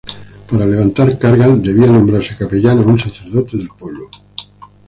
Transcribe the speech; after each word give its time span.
Para 0.49 0.65
levantar 0.73 1.09
cargas, 1.23 1.61
debía 1.67 1.85
nombrarse 1.95 2.35
capellán 2.39 2.77
a 2.81 2.87
un 2.93 2.97
sacerdote 3.05 3.53
del 3.57 3.67
pueblo. 3.79 4.05